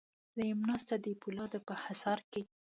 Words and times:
زه 0.35 0.41
یم 0.49 0.59
ناسته 0.69 0.95
د 1.05 1.07
پولادو 1.21 1.59
په 1.67 1.73
حصار 1.83 2.19
کې 2.31 2.41